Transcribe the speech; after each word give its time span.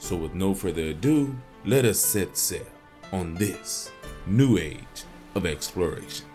So, 0.00 0.16
with 0.16 0.34
no 0.34 0.54
further 0.54 0.86
ado, 0.86 1.36
let 1.64 1.84
us 1.84 2.00
set 2.00 2.36
sail 2.36 2.66
on 3.12 3.34
this 3.34 3.92
new 4.26 4.56
age 4.56 5.04
of 5.34 5.44
exploration. 5.44 6.26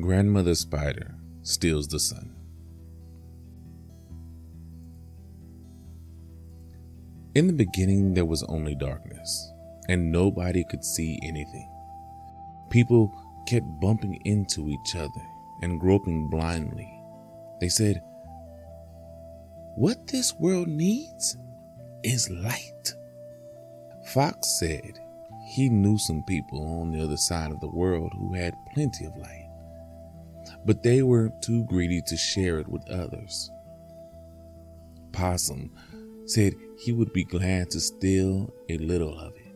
Grandmother 0.00 0.56
Spider 0.56 1.14
steals 1.42 1.86
the 1.86 2.00
sun. 2.00 2.34
In 7.36 7.46
the 7.46 7.52
beginning, 7.52 8.14
there 8.14 8.26
was 8.26 8.42
only 8.48 8.74
darkness, 8.74 9.52
and 9.88 10.10
nobody 10.10 10.64
could 10.68 10.84
see 10.84 11.20
anything. 11.22 11.70
People 12.70 13.14
kept 13.46 13.66
bumping 13.80 14.20
into 14.24 14.68
each 14.68 14.96
other 14.96 15.22
and 15.62 15.80
groping 15.80 16.28
blindly. 16.28 16.92
They 17.60 17.68
said, 17.68 18.02
What 19.76 20.08
this 20.08 20.34
world 20.34 20.66
needs 20.66 21.36
is 22.02 22.30
light. 22.30 22.94
Fox 24.06 24.58
said 24.58 24.98
he 25.48 25.68
knew 25.68 25.98
some 25.98 26.22
people 26.24 26.80
on 26.80 26.92
the 26.92 27.02
other 27.02 27.16
side 27.16 27.50
of 27.50 27.60
the 27.60 27.68
world 27.68 28.12
who 28.16 28.34
had 28.34 28.54
plenty 28.74 29.04
of 29.04 29.16
light, 29.16 29.48
but 30.64 30.82
they 30.82 31.02
were 31.02 31.32
too 31.40 31.64
greedy 31.64 32.00
to 32.06 32.16
share 32.16 32.58
it 32.58 32.68
with 32.68 32.88
others. 32.90 33.50
Possum 35.12 35.70
said 36.26 36.54
he 36.78 36.92
would 36.92 37.12
be 37.12 37.24
glad 37.24 37.70
to 37.70 37.80
steal 37.80 38.52
a 38.68 38.78
little 38.78 39.18
of 39.18 39.34
it. 39.36 39.54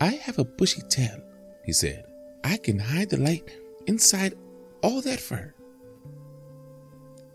I 0.00 0.12
have 0.14 0.38
a 0.38 0.44
bushy 0.44 0.82
tail, 0.88 1.20
he 1.64 1.72
said. 1.72 2.04
I 2.44 2.56
can 2.56 2.78
hide 2.78 3.10
the 3.10 3.18
light 3.18 3.48
inside 3.86 4.34
all 4.82 5.00
that 5.02 5.20
fur. 5.20 5.54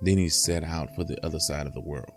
Then 0.02 0.18
he 0.18 0.30
set 0.30 0.64
out 0.64 0.94
for 0.96 1.04
the 1.04 1.24
other 1.26 1.40
side 1.40 1.68
of 1.68 1.74
the 1.74 1.82
world. 1.82 2.12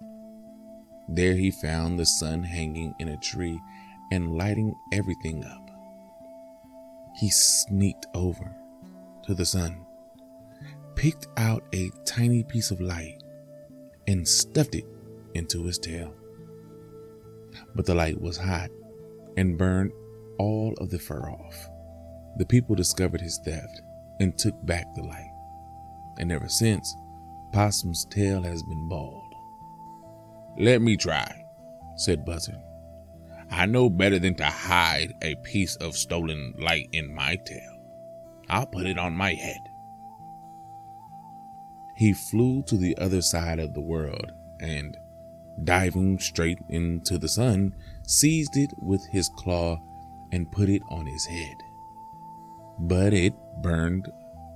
There 1.13 1.35
he 1.35 1.51
found 1.51 1.99
the 1.99 2.07
sun 2.07 2.45
hanging 2.45 2.95
in 3.01 3.09
a 3.09 3.17
tree 3.17 3.61
and 4.13 4.37
lighting 4.37 4.77
everything 4.93 5.45
up. 5.45 5.69
He 7.17 7.31
sneaked 7.31 8.07
over 8.15 8.55
to 9.25 9.35
the 9.35 9.45
sun, 9.45 9.85
picked 10.95 11.27
out 11.37 11.65
a 11.75 11.91
tiny 12.05 12.45
piece 12.45 12.71
of 12.71 12.81
light, 12.81 13.19
and 14.07 14.27
stuffed 14.27 14.77
it 14.77 14.87
into 15.35 15.65
his 15.65 15.79
tail. 15.79 16.15
But 17.75 17.87
the 17.87 17.95
light 17.95 18.21
was 18.21 18.37
hot 18.37 18.71
and 19.37 19.59
burned 19.59 19.91
all 20.39 20.75
of 20.79 20.91
the 20.91 20.99
fur 21.01 21.29
off. 21.29 21.69
The 22.37 22.47
people 22.47 22.77
discovered 22.77 23.21
his 23.21 23.41
theft 23.45 23.83
and 24.21 24.39
took 24.39 24.55
back 24.65 24.87
the 24.95 25.03
light. 25.03 25.33
And 26.19 26.31
ever 26.31 26.49
since, 26.49 26.95
Possum's 27.53 28.05
tail 28.05 28.43
has 28.43 28.63
been 28.63 28.89
bald. 28.89 29.30
Let 30.59 30.83
me 30.83 30.97
try, 30.97 31.45
said 31.97 32.25
Buzzard. 32.25 32.59
I 33.51 33.67
know 33.67 33.91
better 33.91 34.19
than 34.19 34.35
to 34.37 34.45
hide 34.45 35.15
a 35.23 35.35
piece 35.37 35.77
of 35.77 35.97
stolen 35.97 36.55
light 36.59 36.89
in 36.93 37.13
my 37.13 37.37
tail. 37.37 37.79
I'll 38.49 38.67
put 38.67 38.87
it 38.87 38.99
on 38.99 39.15
my 39.15 39.35
head. 39.35 39.61
He 41.97 42.13
flew 42.13 42.63
to 42.65 42.77
the 42.77 42.97
other 42.99 43.23
side 43.23 43.59
of 43.59 43.75
the 43.75 43.81
world 43.81 44.33
and, 44.61 44.97
diving 45.65 46.19
straight 46.19 46.59
into 46.69 47.19
the 47.19 47.29
sun, 47.29 47.75
seized 48.07 48.57
it 48.57 48.71
with 48.79 49.05
his 49.11 49.29
claw 49.37 49.81
and 50.33 50.51
put 50.51 50.69
it 50.69 50.83
on 50.89 51.07
his 51.07 51.27
head. 51.27 51.57
But 52.79 53.13
it 53.13 53.35
burned 53.63 54.11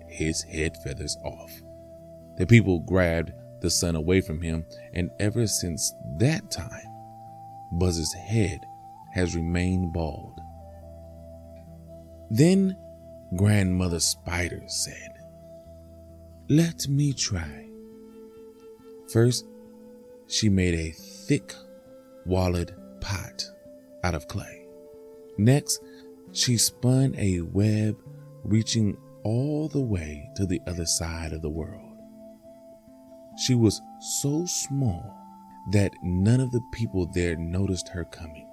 his 0.08 0.42
head 0.42 0.76
feathers 0.82 1.16
off. 1.24 1.52
The 2.36 2.46
people 2.46 2.80
grabbed 2.80 3.32
the 3.64 3.70
sun 3.70 3.96
away 3.96 4.20
from 4.20 4.42
him, 4.42 4.64
and 4.92 5.10
ever 5.18 5.46
since 5.46 5.94
that 6.18 6.50
time, 6.50 6.86
Buzz's 7.72 8.12
head 8.12 8.60
has 9.14 9.34
remained 9.34 9.90
bald. 9.94 10.38
Then 12.30 12.76
Grandmother 13.34 14.00
Spider 14.00 14.62
said, 14.66 15.14
Let 16.50 16.86
me 16.88 17.14
try. 17.14 17.70
First, 19.10 19.46
she 20.26 20.50
made 20.50 20.74
a 20.74 20.90
thick, 20.90 21.54
walled 22.26 22.74
pot 23.00 23.50
out 24.02 24.14
of 24.14 24.28
clay. 24.28 24.66
Next, 25.38 25.80
she 26.32 26.58
spun 26.58 27.14
a 27.16 27.40
web 27.40 27.96
reaching 28.42 28.98
all 29.22 29.68
the 29.68 29.80
way 29.80 30.28
to 30.36 30.44
the 30.44 30.60
other 30.66 30.84
side 30.84 31.32
of 31.32 31.40
the 31.40 31.48
world. 31.48 31.83
She 33.36 33.54
was 33.54 33.82
so 34.00 34.46
small 34.46 35.14
that 35.70 35.92
none 36.02 36.40
of 36.40 36.52
the 36.52 36.62
people 36.72 37.06
there 37.06 37.36
noticed 37.36 37.88
her 37.88 38.04
coming. 38.04 38.48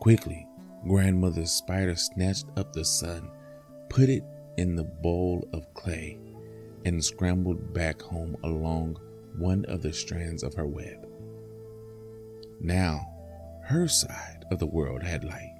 Quickly, 0.00 0.46
Grandmother 0.86 1.46
Spider 1.46 1.96
snatched 1.96 2.46
up 2.56 2.72
the 2.72 2.84
sun, 2.84 3.30
put 3.88 4.08
it 4.08 4.24
in 4.56 4.76
the 4.76 4.84
bowl 4.84 5.48
of 5.52 5.72
clay, 5.74 6.18
and 6.84 7.04
scrambled 7.04 7.72
back 7.72 8.00
home 8.02 8.36
along 8.44 8.96
one 9.36 9.64
of 9.66 9.82
the 9.82 9.92
strands 9.92 10.42
of 10.42 10.54
her 10.54 10.66
web. 10.66 11.06
Now, 12.60 13.12
her 13.64 13.88
side 13.88 14.44
of 14.50 14.58
the 14.58 14.66
world 14.66 15.02
had 15.02 15.24
light, 15.24 15.54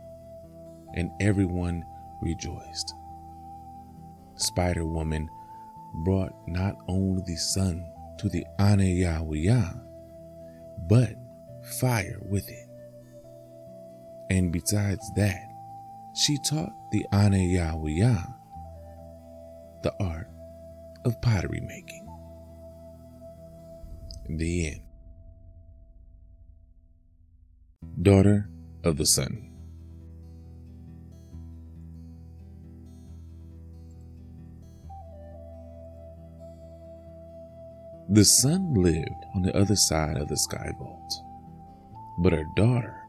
and 0.94 1.10
everyone 1.20 1.84
rejoiced. 2.22 2.94
Spider 4.36 4.86
Woman 4.86 5.28
brought 6.04 6.32
not 6.46 6.76
only 6.88 7.22
the 7.26 7.36
sun 7.36 7.84
to 8.18 8.28
the 8.28 8.44
Anayawiya, 8.58 9.80
but 10.88 11.14
fire 11.80 12.18
with 12.22 12.48
it. 12.48 12.68
And 14.30 14.52
besides 14.52 15.10
that, 15.16 15.42
she 16.14 16.38
taught 16.48 16.72
the 16.92 17.04
Anayawiya 17.12 18.36
the 19.82 19.94
art 20.00 20.28
of 21.04 21.20
pottery 21.20 21.60
making. 21.60 22.04
The 24.28 24.66
end. 24.68 24.80
Daughter 28.02 28.48
of 28.82 28.96
the 28.96 29.06
Sun. 29.06 29.55
The 38.16 38.24
sun 38.24 38.72
lived 38.72 39.26
on 39.34 39.42
the 39.42 39.54
other 39.54 39.76
side 39.76 40.16
of 40.16 40.28
the 40.28 40.38
sky 40.38 40.72
vault, 40.78 41.22
but 42.20 42.32
her 42.32 42.46
daughter 42.56 43.02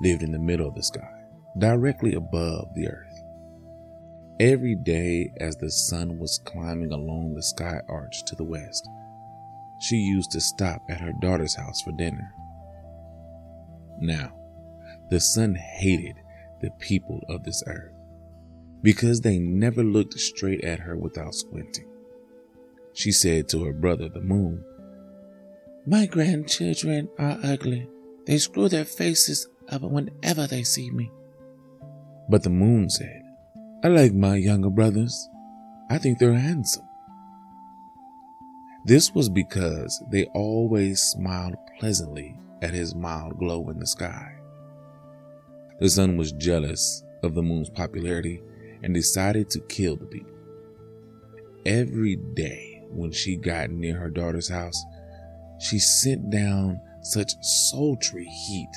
lived 0.00 0.22
in 0.22 0.32
the 0.32 0.38
middle 0.38 0.66
of 0.66 0.74
the 0.74 0.82
sky, 0.82 1.20
directly 1.58 2.14
above 2.14 2.68
the 2.74 2.88
earth. 2.88 3.22
Every 4.40 4.74
day, 4.74 5.30
as 5.38 5.56
the 5.56 5.70
sun 5.70 6.18
was 6.18 6.40
climbing 6.46 6.92
along 6.92 7.34
the 7.34 7.42
sky 7.42 7.82
arch 7.90 8.24
to 8.24 8.36
the 8.36 8.44
west, 8.44 8.88
she 9.82 9.96
used 9.96 10.30
to 10.30 10.40
stop 10.40 10.80
at 10.88 11.02
her 11.02 11.12
daughter's 11.20 11.54
house 11.54 11.82
for 11.82 11.92
dinner. 11.92 12.32
Now, 14.00 14.32
the 15.10 15.20
sun 15.20 15.56
hated 15.56 16.16
the 16.62 16.70
people 16.78 17.20
of 17.28 17.44
this 17.44 17.62
earth 17.66 17.92
because 18.80 19.20
they 19.20 19.38
never 19.38 19.84
looked 19.84 20.18
straight 20.18 20.64
at 20.64 20.80
her 20.80 20.96
without 20.96 21.34
squinting 21.34 21.97
she 22.92 23.12
said 23.12 23.48
to 23.48 23.64
her 23.64 23.72
brother, 23.72 24.08
the 24.08 24.20
moon. 24.20 24.64
My 25.86 26.06
grandchildren 26.06 27.08
are 27.18 27.38
ugly. 27.42 27.88
They 28.26 28.38
screw 28.38 28.68
their 28.68 28.84
faces 28.84 29.48
up 29.70 29.82
whenever 29.82 30.46
they 30.46 30.62
see 30.62 30.90
me. 30.90 31.10
But 32.28 32.42
the 32.42 32.50
moon 32.50 32.90
said, 32.90 33.22
I 33.82 33.88
like 33.88 34.12
my 34.12 34.36
younger 34.36 34.70
brothers. 34.70 35.28
I 35.88 35.98
think 35.98 36.18
they're 36.18 36.34
handsome. 36.34 36.84
This 38.84 39.14
was 39.14 39.28
because 39.28 40.02
they 40.10 40.24
always 40.34 41.00
smiled 41.00 41.56
pleasantly 41.78 42.36
at 42.60 42.74
his 42.74 42.94
mild 42.94 43.38
glow 43.38 43.68
in 43.70 43.78
the 43.78 43.86
sky. 43.86 44.34
The 45.80 45.88
sun 45.88 46.16
was 46.16 46.32
jealous 46.32 47.04
of 47.22 47.34
the 47.34 47.42
moon's 47.42 47.70
popularity 47.70 48.42
and 48.82 48.92
decided 48.92 49.48
to 49.50 49.60
kill 49.60 49.96
the 49.96 50.06
people. 50.06 50.32
Every 51.64 52.16
day, 52.16 52.67
when 52.90 53.12
she 53.12 53.36
got 53.36 53.70
near 53.70 53.98
her 53.98 54.10
daughter's 54.10 54.48
house, 54.48 54.84
she 55.58 55.78
sent 55.78 56.30
down 56.30 56.80
such 57.00 57.32
sultry 57.40 58.24
heat 58.24 58.70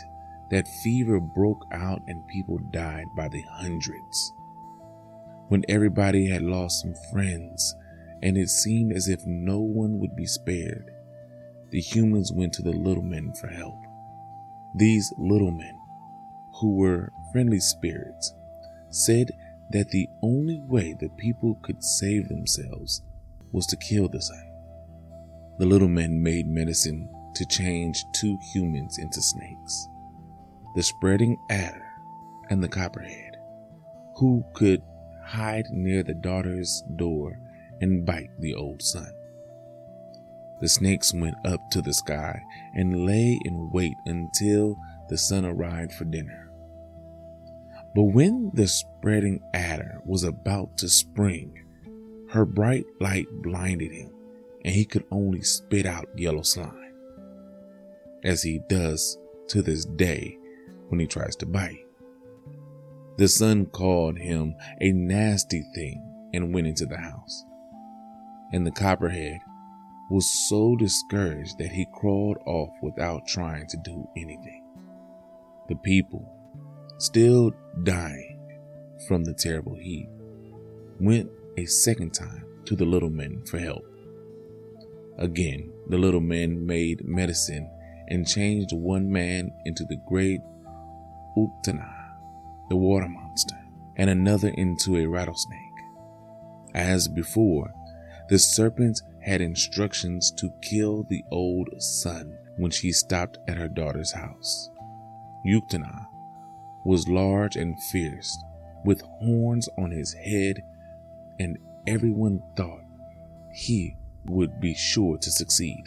that 0.50 0.68
fever 0.84 1.20
broke 1.20 1.66
out 1.72 2.02
and 2.08 2.28
people 2.28 2.60
died 2.72 3.06
by 3.16 3.28
the 3.30 3.42
hundreds. 3.50 4.34
When 5.48 5.64
everybody 5.68 6.28
had 6.28 6.42
lost 6.42 6.82
some 6.82 6.96
friends 7.12 7.76
and 8.22 8.38
it 8.38 8.50
seemed 8.50 8.94
as 8.94 9.08
if 9.08 9.26
no 9.26 9.60
one 9.60 10.00
would 10.00 10.16
be 10.16 10.26
spared, 10.26 10.92
the 11.72 11.82
humans 11.82 12.32
went 12.34 12.54
to 12.54 12.62
the 12.62 12.72
little 12.72 13.04
men 13.04 13.34
for 13.34 13.48
help. 13.48 13.80
These 14.76 15.12
little 15.18 15.52
men, 15.52 15.78
who 16.60 16.76
were 16.76 17.12
friendly 17.32 17.60
spirits, 17.60 18.34
said 18.90 19.32
that 19.72 19.90
the 19.90 20.10
only 20.22 20.62
way 20.62 20.96
the 21.00 21.10
people 21.10 21.58
could 21.62 21.84
save 21.84 22.28
themselves 22.28 23.02
was 23.52 23.66
to 23.68 23.78
kill 23.78 24.10
the 24.10 24.22
sun. 24.22 24.52
The 25.60 25.66
little 25.66 25.88
men 25.88 26.22
made 26.24 26.48
medicine 26.48 27.10
to 27.36 27.46
change 27.46 28.04
two 28.14 28.38
humans 28.54 28.98
into 28.98 29.22
snakes 29.22 29.88
the 30.74 30.84
spreading 30.84 31.38
adder 31.50 31.86
and 32.50 32.64
the 32.64 32.70
copperhead, 32.70 33.36
who 34.16 34.44
could 34.54 34.82
hide 35.26 35.66
near 35.70 36.04
the 36.04 36.14
daughter's 36.14 36.84
door 36.96 37.40
and 37.82 38.06
bite 38.06 38.30
the 38.40 38.54
old 38.54 38.82
sun. 38.82 39.12
The 40.62 40.70
snakes 40.70 41.14
went 41.14 41.36
up 41.46 41.60
to 41.72 41.82
the 41.82 41.94
sky 41.94 42.40
and 42.74 43.06
lay 43.06 43.40
in 43.44 43.70
wait 43.72 43.96
until 44.06 44.78
the 45.10 45.18
sun 45.18 45.46
arrived 45.46 45.94
for 45.94 46.06
dinner. 46.06 46.52
But 47.96 48.04
when 48.04 48.52
the 48.54 48.68
spreading 48.68 49.42
adder 49.54 50.02
was 50.06 50.24
about 50.24 50.78
to 50.78 50.88
spring, 50.88 51.54
her 52.32 52.46
bright 52.46 52.86
light 53.02 53.28
blinded 53.42 53.92
him, 53.92 54.10
and 54.64 54.74
he 54.74 54.86
could 54.86 55.04
only 55.12 55.42
spit 55.42 55.86
out 55.86 56.08
yellow 56.16 56.42
slime, 56.42 56.94
as 58.24 58.42
he 58.42 58.62
does 58.70 59.18
to 59.50 59.62
this 59.62 59.84
day 59.84 60.38
when 60.88 61.00
he 61.00 61.06
tries 61.06 61.36
to 61.36 61.46
bite. 61.46 61.86
The 63.18 63.28
sun 63.28 63.66
called 63.66 64.18
him 64.18 64.56
a 64.80 64.94
nasty 64.94 65.62
thing 65.76 66.02
and 66.34 66.54
went 66.54 66.68
into 66.68 66.86
the 66.86 66.98
house. 66.98 67.44
And 68.54 68.66
the 68.66 68.72
copperhead 68.72 69.40
was 70.10 70.48
so 70.50 70.78
discouraged 70.78 71.58
that 71.58 71.72
he 71.72 71.86
crawled 71.94 72.38
off 72.46 72.72
without 72.82 73.28
trying 73.28 73.68
to 73.68 73.78
do 73.84 74.08
anything. 74.16 74.64
The 75.68 75.76
people, 75.76 76.26
still 76.98 77.52
dying 77.84 78.40
from 79.08 79.26
the 79.26 79.34
terrible 79.34 79.76
heat, 79.76 80.08
went 81.00 81.30
a 81.58 81.66
second 81.66 82.14
time 82.14 82.46
to 82.66 82.76
the 82.76 82.86
little 82.86 83.10
men 83.10 83.44
for 83.46 83.60
help. 83.60 83.86
Again, 85.18 85.72
the 85.88 85.98
little 85.98 86.22
men 86.22 86.66
made 86.66 87.06
medicine 87.06 87.70
and 88.08 88.28
changed 88.28 88.74
one 88.74 89.12
man 89.12 89.52
into 89.66 89.86
the 89.86 89.98
great 90.08 90.42
Uktena, 91.38 91.90
the 92.70 92.76
water 92.76 93.08
monster, 93.08 93.58
and 93.98 94.10
another 94.10 94.50
into 94.50 94.98
a 94.98 95.06
rattlesnake. 95.06 95.60
As 96.74 97.08
before, 97.08 97.72
the 98.30 98.40
serpent 98.40 99.02
had 99.22 99.42
instructions 99.42 100.32
to 100.32 100.54
kill 100.62 101.04
the 101.04 101.24
old 101.32 101.70
sun 101.82 102.38
when 102.58 102.72
she 102.72 102.92
stopped 102.92 103.38
at 103.48 103.58
her 103.58 103.68
daughter's 103.68 104.12
house. 104.14 104.70
Uktena 105.46 106.08
was 106.86 107.08
large 107.08 107.56
and 107.56 107.82
fierce, 107.92 108.38
with 108.84 109.02
horns 109.02 109.70
on 109.78 109.92
his 109.92 110.14
head, 110.14 110.64
and 111.40 111.58
everyone 111.88 112.42
thought 112.56 112.84
he 113.54 113.96
would 114.26 114.60
be 114.60 114.74
sure 114.74 115.18
to 115.18 115.32
succeed. 115.32 115.84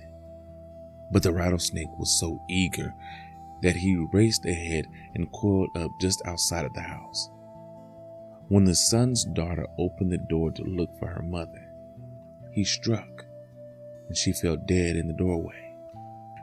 But 1.10 1.22
the 1.22 1.32
rattlesnake 1.32 1.98
was 1.98 2.18
so 2.18 2.40
eager 2.48 2.92
that 3.62 3.76
he 3.76 4.06
raced 4.12 4.44
ahead 4.44 4.86
and 5.14 5.32
coiled 5.32 5.70
up 5.76 5.90
just 6.00 6.22
outside 6.26 6.64
of 6.64 6.74
the 6.74 6.82
house. 6.82 7.30
When 8.48 8.64
the 8.64 8.74
sun's 8.74 9.24
daughter 9.24 9.66
opened 9.78 10.12
the 10.12 10.18
door 10.18 10.50
to 10.52 10.62
look 10.64 10.90
for 10.98 11.08
her 11.08 11.22
mother, 11.22 11.72
he 12.52 12.64
struck, 12.64 13.24
and 14.08 14.16
she 14.16 14.32
fell 14.32 14.56
dead 14.56 14.96
in 14.96 15.08
the 15.08 15.14
doorway. 15.14 15.74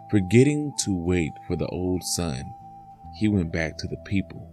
Forgetting 0.10 0.74
to 0.80 0.96
wait 0.96 1.32
for 1.48 1.56
the 1.56 1.68
old 1.68 2.04
sun, 2.04 2.44
he 3.18 3.28
went 3.28 3.52
back 3.52 3.78
to 3.78 3.88
the 3.88 3.98
people, 3.98 4.50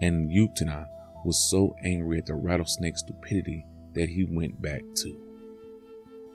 and 0.00 0.30
Uktena 0.30 0.86
was 1.24 1.50
so 1.50 1.74
angry 1.84 2.18
at 2.18 2.26
the 2.26 2.34
rattlesnake's 2.34 3.00
stupidity 3.00 3.64
that 3.94 4.08
he 4.08 4.24
went 4.24 4.60
back 4.60 4.82
too. 4.94 5.20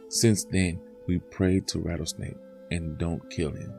Since 0.10 0.46
then, 0.46 0.80
we 1.08 1.20
pray 1.20 1.60
to 1.62 1.80
Rattlesnake 1.80 2.38
and 2.72 2.98
don't 2.98 3.30
kill 3.30 3.52
him 3.52 3.74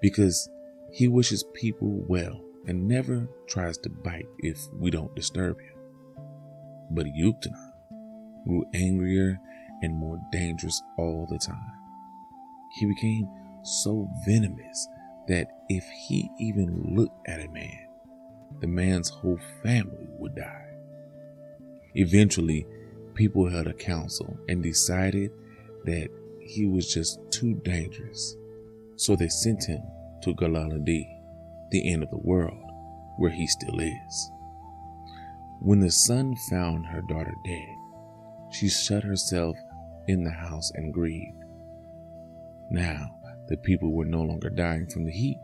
because 0.00 0.48
he 0.92 1.08
wishes 1.08 1.44
people 1.54 2.04
well 2.08 2.40
and 2.66 2.88
never 2.88 3.28
tries 3.46 3.78
to 3.78 3.90
bite 3.90 4.26
if 4.38 4.58
we 4.72 4.90
don't 4.90 5.14
disturb 5.14 5.60
him. 5.60 5.74
But 6.90 7.06
Uktena 7.06 7.72
grew 8.46 8.64
angrier 8.74 9.38
and 9.82 9.94
more 9.94 10.18
dangerous 10.32 10.80
all 10.98 11.26
the 11.30 11.38
time. 11.38 11.72
He 12.78 12.86
became 12.86 13.28
so 13.62 14.08
venomous 14.26 14.88
that 15.28 15.48
if 15.68 15.84
he 16.08 16.30
even 16.38 16.94
looked 16.96 17.28
at 17.28 17.40
a 17.40 17.48
man, 17.48 17.86
the 18.60 18.66
man's 18.66 19.08
whole 19.08 19.38
family 19.62 20.08
would 20.18 20.34
die. 20.34 20.66
Eventually, 21.94 22.66
people 23.14 23.48
held 23.48 23.66
a 23.66 23.72
council 23.72 24.36
and 24.48 24.62
decided 24.62 25.30
that 25.84 26.08
he 26.40 26.66
was 26.66 26.92
just 26.92 27.20
too 27.30 27.54
dangerous. 27.64 28.36
So 28.96 29.16
they 29.16 29.28
sent 29.28 29.64
him 29.64 29.82
to 30.22 30.34
Galaladi, 30.34 31.06
the 31.70 31.92
end 31.92 32.02
of 32.02 32.10
the 32.10 32.18
world, 32.18 32.62
where 33.16 33.30
he 33.30 33.46
still 33.46 33.78
is. 33.80 34.30
When 35.60 35.80
the 35.80 35.90
sun 35.90 36.34
found 36.48 36.86
her 36.86 37.02
daughter 37.02 37.34
dead, 37.44 37.76
she 38.50 38.68
shut 38.68 39.04
herself 39.04 39.56
in 40.08 40.24
the 40.24 40.30
house 40.30 40.70
and 40.74 40.92
grieved. 40.92 41.44
Now, 42.70 43.16
the 43.48 43.56
people 43.56 43.92
were 43.92 44.04
no 44.04 44.22
longer 44.22 44.50
dying 44.50 44.86
from 44.88 45.04
the 45.04 45.12
heat, 45.12 45.38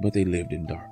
but 0.00 0.12
they 0.12 0.24
lived 0.24 0.52
in 0.52 0.66
darkness. 0.66 0.91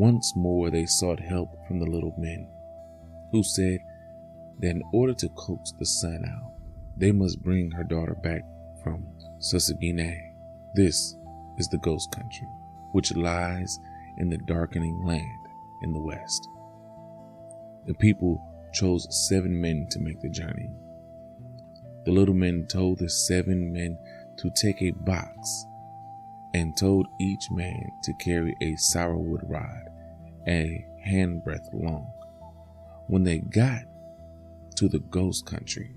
Once 0.00 0.32
more 0.34 0.70
they 0.70 0.86
sought 0.86 1.20
help 1.20 1.50
from 1.68 1.78
the 1.78 1.84
little 1.84 2.14
men, 2.16 2.48
who 3.32 3.42
said 3.42 3.78
that 4.58 4.70
in 4.70 4.82
order 4.94 5.12
to 5.12 5.28
coax 5.36 5.72
the 5.78 5.84
sun 5.84 6.24
out, 6.24 6.54
they 6.96 7.12
must 7.12 7.42
bring 7.42 7.70
her 7.70 7.84
daughter 7.84 8.16
back 8.22 8.40
from 8.82 9.06
Susagine. 9.40 10.32
This 10.74 11.14
is 11.58 11.68
the 11.68 11.76
ghost 11.82 12.10
country, 12.12 12.48
which 12.92 13.14
lies 13.14 13.78
in 14.16 14.30
the 14.30 14.38
darkening 14.46 15.04
land 15.04 15.46
in 15.82 15.92
the 15.92 16.00
west. 16.00 16.48
The 17.86 17.92
people 17.92 18.42
chose 18.72 19.06
seven 19.28 19.60
men 19.60 19.86
to 19.90 20.00
make 20.00 20.22
the 20.22 20.30
journey. 20.30 20.70
The 22.06 22.12
little 22.12 22.34
men 22.34 22.66
told 22.68 23.00
the 23.00 23.10
seven 23.10 23.70
men 23.70 23.98
to 24.38 24.50
take 24.62 24.80
a 24.80 24.92
box 24.92 25.66
and 26.54 26.74
told 26.74 27.06
each 27.20 27.50
man 27.50 27.90
to 28.04 28.14
carry 28.14 28.56
a 28.62 28.76
sourwood 28.76 29.42
rod 29.44 29.89
a 30.50 30.84
handbreadth 31.06 31.72
long. 31.72 32.12
When 33.06 33.22
they 33.22 33.38
got 33.38 33.84
to 34.76 34.88
the 34.88 34.98
ghost 34.98 35.46
country, 35.46 35.94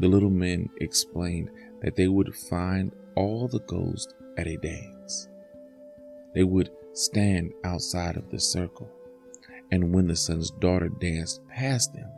the 0.00 0.08
little 0.08 0.30
men 0.30 0.68
explained 0.80 1.50
that 1.82 1.96
they 1.96 2.08
would 2.08 2.34
find 2.34 2.92
all 3.14 3.48
the 3.48 3.60
ghosts 3.60 4.12
at 4.36 4.46
a 4.46 4.56
dance. 4.56 5.28
They 6.34 6.42
would 6.42 6.70
stand 6.92 7.52
outside 7.64 8.16
of 8.16 8.28
the 8.30 8.40
circle, 8.40 8.90
and 9.70 9.94
when 9.94 10.08
the 10.08 10.16
sun's 10.16 10.50
daughter 10.50 10.88
danced 10.88 11.46
past 11.48 11.94
them, 11.94 12.10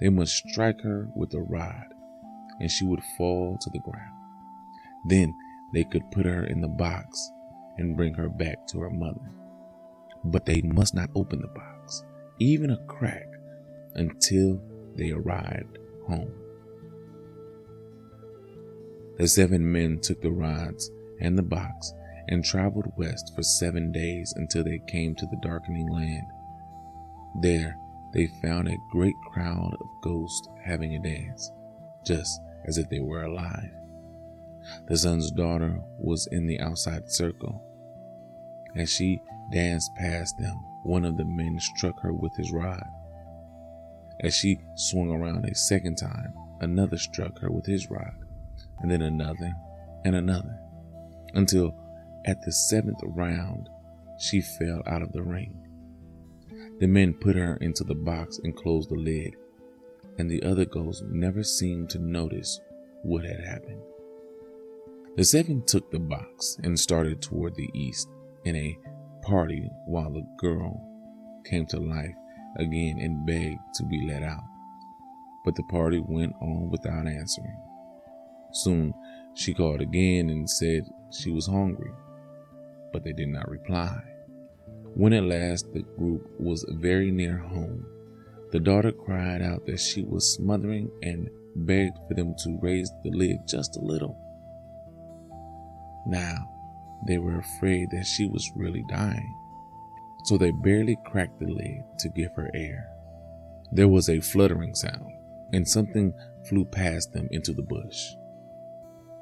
they 0.00 0.08
must 0.08 0.36
strike 0.48 0.80
her 0.80 1.08
with 1.14 1.34
a 1.34 1.40
rod, 1.40 1.86
and 2.60 2.70
she 2.70 2.84
would 2.84 3.02
fall 3.16 3.58
to 3.60 3.70
the 3.70 3.80
ground. 3.80 4.14
Then 5.08 5.34
they 5.72 5.84
could 5.84 6.10
put 6.10 6.26
her 6.26 6.44
in 6.46 6.60
the 6.60 6.68
box 6.68 7.30
and 7.76 7.96
bring 7.96 8.14
her 8.14 8.28
back 8.28 8.66
to 8.68 8.80
her 8.80 8.90
mother. 8.90 9.30
But 10.24 10.46
they 10.46 10.62
must 10.62 10.94
not 10.94 11.10
open 11.14 11.40
the 11.40 11.48
box, 11.48 12.04
even 12.38 12.70
a 12.70 12.84
crack, 12.86 13.28
until 13.94 14.60
they 14.94 15.10
arrived 15.10 15.78
home. 16.06 16.32
The 19.18 19.28
seven 19.28 19.70
men 19.70 20.00
took 20.00 20.20
the 20.22 20.30
rods 20.30 20.90
and 21.20 21.36
the 21.36 21.42
box 21.42 21.92
and 22.28 22.44
traveled 22.44 22.92
west 22.96 23.32
for 23.34 23.42
seven 23.42 23.90
days 23.90 24.32
until 24.36 24.62
they 24.64 24.80
came 24.86 25.14
to 25.16 25.26
the 25.26 25.38
darkening 25.42 25.88
land. 25.88 26.26
There 27.40 27.76
they 28.12 28.28
found 28.42 28.68
a 28.68 28.76
great 28.92 29.14
crowd 29.32 29.76
of 29.80 29.86
ghosts 30.02 30.48
having 30.64 30.94
a 30.94 31.02
dance, 31.02 31.50
just 32.06 32.40
as 32.66 32.78
if 32.78 32.88
they 32.88 33.00
were 33.00 33.24
alive. 33.24 33.70
The 34.88 34.96
sun's 34.96 35.30
daughter 35.30 35.80
was 35.98 36.28
in 36.30 36.46
the 36.46 36.60
outside 36.60 37.10
circle. 37.10 37.62
As 38.76 38.92
she 38.92 39.20
danced 39.52 39.94
past 39.96 40.38
them, 40.38 40.56
one 40.82 41.04
of 41.04 41.16
the 41.16 41.24
men 41.24 41.58
struck 41.60 42.00
her 42.00 42.12
with 42.12 42.34
his 42.36 42.52
rod. 42.52 42.84
As 44.20 44.34
she 44.34 44.58
swung 44.76 45.10
around 45.10 45.44
a 45.44 45.54
second 45.54 45.96
time, 45.96 46.34
another 46.60 46.98
struck 46.98 47.38
her 47.38 47.50
with 47.50 47.66
his 47.66 47.90
rod, 47.90 48.14
and 48.80 48.90
then 48.90 49.02
another 49.02 49.52
and 50.04 50.14
another. 50.14 50.58
until 51.34 51.74
at 52.24 52.42
the 52.42 52.52
seventh 52.52 53.00
round 53.02 53.68
she 54.18 54.40
fell 54.40 54.82
out 54.86 55.02
of 55.02 55.12
the 55.12 55.22
ring. 55.22 55.54
The 56.80 56.86
men 56.86 57.14
put 57.14 57.36
her 57.36 57.56
into 57.56 57.84
the 57.84 57.94
box 57.94 58.38
and 58.42 58.56
closed 58.56 58.90
the 58.90 58.96
lid, 58.96 59.34
and 60.18 60.30
the 60.30 60.42
other 60.42 60.64
ghosts 60.64 61.02
never 61.08 61.42
seemed 61.42 61.90
to 61.90 61.98
notice 61.98 62.60
what 63.02 63.24
had 63.24 63.40
happened. 63.40 63.82
The 65.16 65.24
seven 65.24 65.62
took 65.64 65.90
the 65.90 65.98
box 65.98 66.58
and 66.62 66.78
started 66.78 67.20
toward 67.20 67.54
the 67.54 67.70
east 67.74 68.08
in 68.44 68.56
a 68.56 68.78
party 69.22 69.70
while 69.86 70.10
the 70.10 70.26
girl 70.38 70.84
came 71.44 71.66
to 71.66 71.78
life 71.78 72.14
again 72.56 72.98
and 73.00 73.26
begged 73.26 73.60
to 73.74 73.84
be 73.84 74.06
let 74.08 74.22
out. 74.22 74.42
But 75.44 75.54
the 75.54 75.64
party 75.64 76.00
went 76.00 76.34
on 76.40 76.70
without 76.70 77.06
answering. 77.06 77.56
Soon 78.52 78.94
she 79.34 79.54
called 79.54 79.80
again 79.80 80.30
and 80.30 80.48
said 80.48 80.84
she 81.12 81.30
was 81.30 81.46
hungry, 81.46 81.92
but 82.92 83.04
they 83.04 83.12
did 83.12 83.28
not 83.28 83.48
reply. 83.48 84.00
When 84.94 85.12
at 85.12 85.24
last 85.24 85.72
the 85.72 85.82
group 85.82 86.28
was 86.40 86.64
very 86.80 87.10
near 87.10 87.36
home, 87.36 87.86
the 88.50 88.58
daughter 88.58 88.92
cried 88.92 89.42
out 89.42 89.66
that 89.66 89.78
she 89.78 90.02
was 90.02 90.34
smothering 90.34 90.90
and 91.02 91.28
begged 91.54 91.98
for 92.08 92.14
them 92.14 92.34
to 92.44 92.58
raise 92.60 92.90
the 93.04 93.10
lid 93.10 93.36
just 93.46 93.76
a 93.76 93.80
little. 93.80 94.18
Now, 96.06 96.48
they 97.06 97.18
were 97.18 97.38
afraid 97.38 97.90
that 97.90 98.06
she 98.06 98.26
was 98.26 98.50
really 98.56 98.84
dying, 98.88 99.34
so 100.24 100.36
they 100.36 100.50
barely 100.50 100.96
cracked 101.04 101.38
the 101.38 101.46
lid 101.46 101.82
to 101.98 102.08
give 102.08 102.34
her 102.34 102.50
air. 102.54 102.88
There 103.72 103.88
was 103.88 104.08
a 104.08 104.20
fluttering 104.20 104.74
sound, 104.74 105.12
and 105.52 105.66
something 105.66 106.12
flew 106.48 106.64
past 106.64 107.12
them 107.12 107.28
into 107.30 107.52
the 107.52 107.62
bush. 107.62 108.14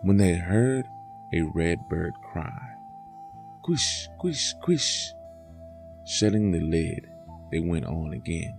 When 0.02 0.16
they 0.16 0.34
heard 0.34 0.86
a 1.34 1.42
red 1.54 1.78
bird 1.88 2.12
cry, 2.32 2.74
quish, 3.62 4.08
quish, 4.18 4.54
quish, 4.62 5.12
shutting 6.04 6.52
the 6.52 6.60
lid, 6.60 7.06
they 7.50 7.60
went 7.60 7.86
on 7.86 8.12
again. 8.12 8.58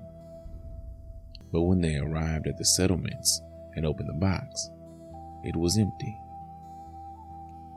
But 1.52 1.62
when 1.62 1.82
they 1.82 1.96
arrived 1.96 2.48
at 2.48 2.58
the 2.58 2.66
settlements 2.66 3.42
and 3.76 3.86
opened 3.86 4.10
the 4.10 4.14
box, 4.14 4.70
it 5.44 5.56
was 5.56 5.78
empty. 5.78 6.18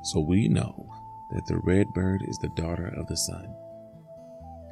So 0.02 0.20
we 0.20 0.48
know 0.48 0.88
that 1.32 1.46
the 1.46 1.58
red 1.58 1.86
bird 1.94 2.22
is 2.26 2.38
the 2.38 2.50
daughter 2.56 2.92
of 2.96 3.06
the 3.06 3.16
sun. 3.16 3.54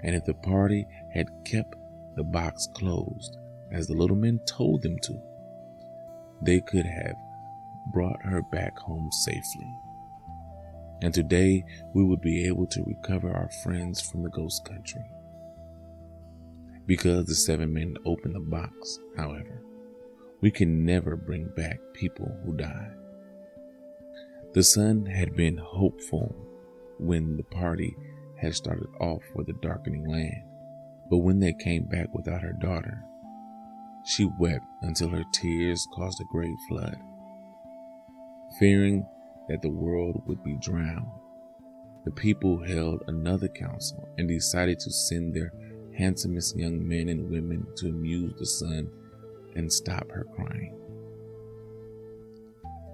And 0.02 0.14
if 0.14 0.24
the 0.24 0.34
party 0.34 0.86
had 1.12 1.26
kept 1.44 1.76
the 2.16 2.24
box 2.24 2.68
closed, 2.74 3.36
as 3.72 3.86
the 3.86 3.94
little 3.94 4.16
men 4.16 4.40
told 4.46 4.82
them 4.82 4.96
to, 5.02 5.20
they 6.42 6.60
could 6.60 6.86
have 6.86 7.14
brought 7.92 8.22
her 8.22 8.42
back 8.50 8.78
home 8.78 9.10
safely. 9.12 9.72
And 11.00 11.14
today 11.14 11.64
we 11.94 12.04
would 12.04 12.20
be 12.20 12.46
able 12.46 12.66
to 12.66 12.84
recover 12.84 13.30
our 13.30 13.50
friends 13.62 14.00
from 14.00 14.22
the 14.22 14.30
ghost 14.30 14.64
country. 14.64 15.04
Because 16.86 17.26
the 17.26 17.34
seven 17.34 17.72
men 17.72 17.96
opened 18.04 18.34
the 18.34 18.40
box, 18.40 18.98
however, 19.16 19.62
we 20.40 20.50
can 20.50 20.84
never 20.84 21.16
bring 21.16 21.48
back 21.56 21.78
people 21.92 22.36
who 22.44 22.56
died. 22.56 22.94
The 24.54 24.62
sun 24.62 25.06
had 25.06 25.36
been 25.36 25.58
hopeful 25.58 26.47
when 26.98 27.36
the 27.36 27.44
party 27.44 27.96
had 28.40 28.54
started 28.54 28.88
off 29.00 29.22
for 29.32 29.44
the 29.44 29.54
darkening 29.54 30.06
land, 30.08 30.42
but 31.10 31.18
when 31.18 31.40
they 31.40 31.52
came 31.52 31.84
back 31.84 32.12
without 32.14 32.42
her 32.42 32.52
daughter, 32.52 33.02
she 34.04 34.28
wept 34.38 34.64
until 34.82 35.08
her 35.08 35.24
tears 35.32 35.86
caused 35.94 36.20
a 36.20 36.32
great 36.32 36.56
flood. 36.68 36.96
Fearing 38.58 39.06
that 39.48 39.62
the 39.62 39.70
world 39.70 40.22
would 40.26 40.42
be 40.42 40.56
drowned, 40.60 41.10
the 42.04 42.10
people 42.10 42.62
held 42.62 43.02
another 43.06 43.48
council 43.48 44.08
and 44.16 44.28
decided 44.28 44.78
to 44.80 44.90
send 44.90 45.34
their 45.34 45.52
handsomest 45.96 46.56
young 46.56 46.86
men 46.86 47.08
and 47.08 47.30
women 47.30 47.66
to 47.76 47.88
amuse 47.88 48.32
the 48.38 48.46
sun 48.46 48.88
and 49.56 49.72
stop 49.72 50.08
her 50.10 50.24
crying. 50.34 50.78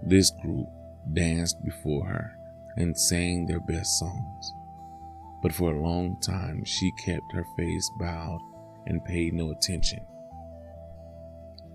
This 0.07 0.33
group 0.43 0.67
danced 1.13 1.57
before 1.65 2.07
her 2.07 2.33
and 2.77 2.99
sang 2.99 3.47
their 3.47 3.61
best 3.61 3.99
songs. 3.99 4.53
But 5.43 5.53
for 5.53 5.73
a 5.73 5.83
long 5.83 6.19
time 6.21 6.65
she 6.65 6.91
kept 6.93 7.33
her 7.33 7.45
face 7.57 7.91
bowed 7.99 8.41
and 8.87 9.05
paid 9.05 9.35
no 9.35 9.51
attention. 9.51 10.01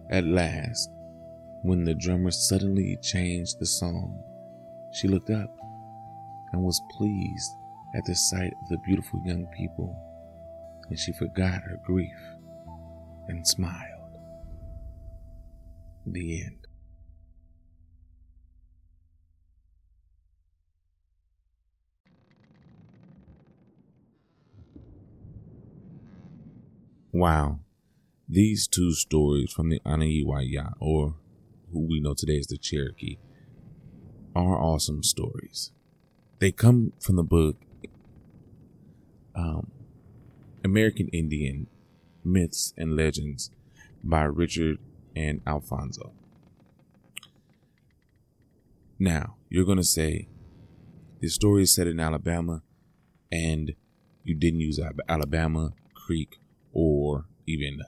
At 0.09 0.25
last, 0.25 0.89
when 1.61 1.83
the 1.83 1.93
drummer 1.93 2.31
suddenly 2.31 2.97
changed 3.01 3.59
the 3.59 3.65
song, 3.65 4.23
she 4.91 5.07
looked 5.07 5.29
up 5.29 5.55
and 6.51 6.63
was 6.63 6.81
pleased 6.97 7.51
at 7.95 8.05
the 8.05 8.15
sight 8.15 8.53
of 8.61 8.69
the 8.69 8.77
beautiful 8.85 9.21
young 9.25 9.45
people, 9.55 9.95
and 10.89 10.97
she 10.97 11.11
forgot 11.13 11.61
her 11.61 11.79
grief 11.85 12.17
and 13.27 13.47
smiled. 13.47 14.17
The 16.07 16.43
end. 16.43 16.58
Wow. 27.19 27.59
These 28.29 28.65
two 28.65 28.93
stories 28.93 29.51
from 29.51 29.67
the 29.67 29.81
Anayiwaya, 29.81 30.75
or 30.79 31.15
who 31.73 31.81
we 31.81 31.99
know 31.99 32.13
today 32.13 32.39
as 32.39 32.47
the 32.47 32.57
Cherokee, 32.57 33.17
are 34.33 34.55
awesome 34.55 35.03
stories. 35.03 35.73
They 36.39 36.53
come 36.53 36.93
from 37.01 37.17
the 37.17 37.23
book 37.23 37.57
um, 39.35 39.69
American 40.63 41.09
Indian 41.09 41.67
Myths 42.23 42.73
and 42.77 42.95
Legends 42.95 43.51
by 44.01 44.23
Richard 44.23 44.77
and 45.13 45.41
Alfonso. 45.45 46.13
Now, 48.97 49.35
you're 49.49 49.65
going 49.65 49.77
to 49.77 49.83
say 49.83 50.29
the 51.19 51.27
story 51.27 51.63
is 51.63 51.75
set 51.75 51.85
in 51.85 51.99
Alabama 51.99 52.61
and 53.29 53.73
you 54.23 54.35
didn't 54.35 54.61
use 54.61 54.79
Alabama, 55.09 55.73
Creek, 55.93 56.38
or 56.73 57.25
even 57.47 57.79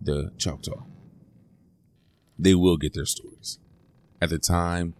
the 0.00 0.30
Choctaw. 0.38 0.84
They 2.38 2.54
will 2.54 2.76
get 2.76 2.94
their 2.94 3.06
stories. 3.06 3.58
At 4.20 4.30
the 4.30 4.38
time, 4.38 4.94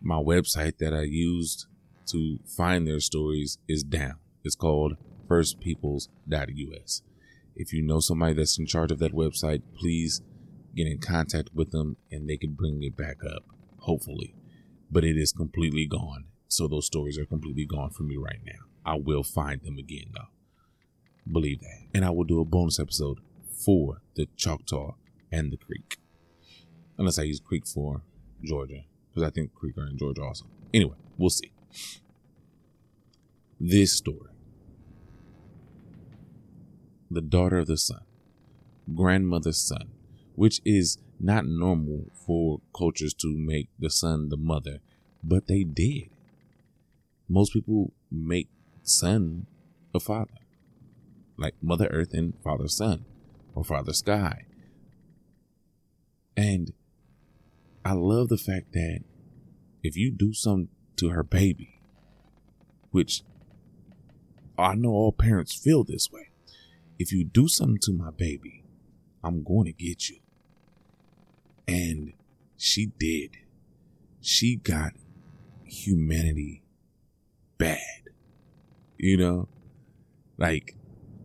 my 0.00 0.16
website 0.16 0.78
that 0.78 0.92
I 0.92 1.02
used 1.02 1.66
to 2.06 2.38
find 2.46 2.86
their 2.86 3.00
stories 3.00 3.58
is 3.68 3.82
down. 3.82 4.16
It's 4.44 4.56
called 4.56 4.96
firstpeoples.us. 5.28 7.02
If 7.54 7.72
you 7.72 7.82
know 7.82 8.00
somebody 8.00 8.34
that's 8.34 8.58
in 8.58 8.66
charge 8.66 8.90
of 8.90 8.98
that 8.98 9.12
website, 9.12 9.62
please 9.78 10.22
get 10.74 10.86
in 10.86 10.98
contact 10.98 11.50
with 11.54 11.70
them 11.70 11.96
and 12.10 12.28
they 12.28 12.36
can 12.36 12.54
bring 12.54 12.82
it 12.82 12.96
back 12.96 13.18
up, 13.24 13.44
hopefully. 13.80 14.34
But 14.90 15.04
it 15.04 15.16
is 15.16 15.32
completely 15.32 15.86
gone. 15.86 16.24
So 16.48 16.68
those 16.68 16.86
stories 16.86 17.18
are 17.18 17.24
completely 17.24 17.66
gone 17.66 17.90
from 17.90 18.08
me 18.08 18.16
right 18.16 18.40
now. 18.44 18.66
I 18.84 18.96
will 18.96 19.22
find 19.22 19.62
them 19.62 19.78
again 19.78 20.06
though. 20.14 20.28
Believe 21.30 21.60
that. 21.60 21.86
And 21.94 22.04
I 22.04 22.10
will 22.10 22.24
do 22.24 22.40
a 22.40 22.44
bonus 22.44 22.80
episode 22.80 23.18
for 23.46 24.02
the 24.16 24.26
Choctaw 24.36 24.94
and 25.30 25.52
the 25.52 25.56
Creek. 25.56 25.98
Unless 26.98 27.18
I 27.18 27.22
use 27.22 27.40
Creek 27.40 27.66
for 27.66 28.02
Georgia. 28.42 28.84
Because 29.08 29.28
I 29.28 29.30
think 29.30 29.54
Creek 29.54 29.78
are 29.78 29.86
in 29.86 29.96
Georgia 29.96 30.22
also. 30.22 30.46
Anyway, 30.74 30.96
we'll 31.16 31.30
see. 31.30 31.52
This 33.60 33.92
story. 33.92 34.30
The 37.10 37.20
daughter 37.20 37.58
of 37.58 37.66
the 37.66 37.76
sun. 37.76 38.02
Grandmother's 38.94 39.58
sun. 39.58 39.90
Which 40.34 40.60
is 40.64 40.98
not 41.20 41.46
normal 41.46 42.06
for 42.14 42.60
cultures 42.76 43.14
to 43.14 43.28
make 43.36 43.68
the 43.78 43.90
sun 43.90 44.28
the 44.28 44.36
mother, 44.36 44.80
but 45.22 45.46
they 45.46 45.62
did. 45.62 46.10
Most 47.28 47.52
people 47.52 47.92
make 48.10 48.48
sun 48.82 49.46
a 49.94 50.00
father 50.00 50.41
like 51.36 51.54
Mother 51.62 51.86
Earth 51.90 52.12
and 52.12 52.34
Father 52.42 52.68
Sun 52.68 53.04
or 53.54 53.64
Father 53.64 53.92
Sky. 53.92 54.46
And 56.36 56.72
I 57.84 57.92
love 57.92 58.28
the 58.28 58.38
fact 58.38 58.72
that 58.72 59.00
if 59.82 59.96
you 59.96 60.10
do 60.10 60.32
something 60.32 60.68
to 60.96 61.10
her 61.10 61.22
baby, 61.22 61.80
which 62.90 63.22
I 64.58 64.74
know 64.74 64.90
all 64.90 65.12
parents 65.12 65.54
feel 65.54 65.82
this 65.82 66.10
way, 66.10 66.30
if 66.98 67.12
you 67.12 67.24
do 67.24 67.48
something 67.48 67.80
to 67.82 67.92
my 67.92 68.10
baby, 68.10 68.64
I'm 69.24 69.42
going 69.42 69.64
to 69.66 69.72
get 69.72 70.08
you. 70.08 70.18
And 71.66 72.12
she 72.56 72.86
did. 72.98 73.30
She 74.20 74.56
got 74.56 74.92
humanity 75.64 76.62
bad. 77.58 77.78
You 78.98 79.16
know? 79.16 79.48
Like, 80.38 80.76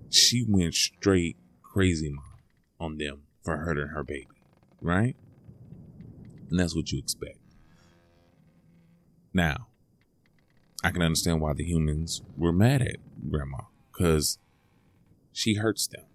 she 0.09 0.45
went 0.47 0.73
straight 0.73 1.37
crazy 1.61 2.09
mom 2.09 2.23
on 2.79 2.97
them 2.97 3.23
for 3.43 3.57
hurting 3.57 3.87
her 3.87 4.03
baby, 4.03 4.27
right? 4.81 5.15
And 6.49 6.59
that's 6.59 6.75
what 6.75 6.91
you 6.91 6.99
expect. 6.99 7.37
Now, 9.33 9.67
I 10.83 10.91
can 10.91 11.01
understand 11.01 11.41
why 11.41 11.53
the 11.53 11.63
humans 11.63 12.21
were 12.37 12.53
mad 12.53 12.81
at 12.81 12.97
grandma 13.29 13.59
because 13.91 14.37
she 15.33 15.55
hurts 15.55 15.87
them. 15.87 16.05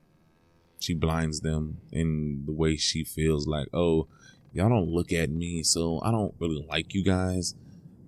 She 0.78 0.94
blinds 0.94 1.40
them 1.40 1.78
in 1.92 2.42
the 2.46 2.52
way 2.52 2.76
she 2.76 3.04
feels 3.04 3.46
like, 3.46 3.68
oh, 3.72 4.08
y'all 4.52 4.68
don't 4.68 4.88
look 4.88 5.12
at 5.12 5.30
me, 5.30 5.62
so 5.62 6.00
I 6.02 6.10
don't 6.10 6.34
really 6.38 6.66
like 6.68 6.94
you 6.94 7.04
guys, 7.04 7.54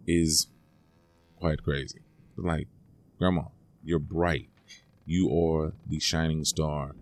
is 0.07 0.49
quite 1.39 1.63
crazy. 1.63 2.01
Like, 2.37 2.69
grandma, 3.19 3.45
you're 3.85 3.99
bright. 3.99 4.49
You 5.07 5.29
are 5.31 5.73
the 5.87 6.01
shining 6.01 6.45
star. 6.45 6.95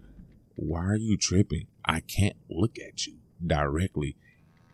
Why 0.57 0.85
are 0.85 0.97
you 0.97 1.17
tripping? 1.17 1.67
I 1.85 2.01
can't 2.01 2.37
look 2.49 2.79
at 2.79 3.07
you 3.07 3.15
directly. 3.45 4.17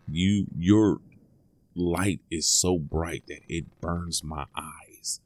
You, 0.07 0.47
your 0.57 0.99
light 1.75 2.21
is 2.31 2.47
so 2.47 2.77
bright 2.77 3.23
that 3.27 3.41
it 3.47 3.79
burns 3.79 4.23
my 4.23 4.45
eyes. 4.55 5.21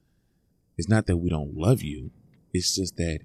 It's 0.78 0.90
not 0.90 1.06
that 1.08 1.18
we 1.18 1.30
don't 1.30 1.56
love 1.56 1.82
you. 1.82 2.12
It's 2.54 2.76
just 2.76 2.98
that 2.98 3.20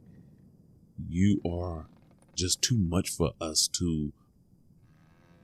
you 1.08 1.40
are 1.48 1.86
just 2.34 2.62
too 2.62 2.78
much 2.78 3.10
for 3.10 3.32
us 3.40 3.68
to 3.78 4.12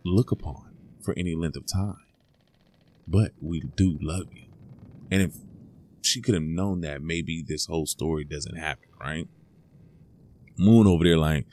look 0.05 0.31
upon 0.31 0.71
for 1.01 1.15
any 1.17 1.35
length 1.35 1.57
of 1.57 1.67
time. 1.67 1.97
But 3.07 3.33
we 3.41 3.61
do 3.61 3.99
love 4.01 4.33
you. 4.33 4.47
And 5.11 5.23
if 5.23 5.35
she 6.05 6.21
could 6.21 6.35
have 6.35 6.43
known 6.43 6.81
that, 6.83 7.03
maybe 7.03 7.43
this 7.43 7.67
whole 7.67 7.87
story 7.87 8.25
doesn't 8.25 8.57
happen, 8.57 8.89
right? 9.01 9.29
Moon 10.57 10.87
over 10.87 11.05
there, 11.05 11.19
like, 11.19 11.47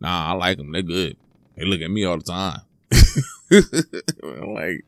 nah, 0.00 0.30
I 0.30 0.32
like 0.32 0.58
them. 0.58 0.72
They're 0.72 0.82
good. 0.82 1.16
They 1.56 1.64
look 1.64 1.80
at 1.80 1.90
me 1.90 2.04
all 2.04 2.18
the 2.18 2.24
time. 2.24 2.60
like, 3.50 4.84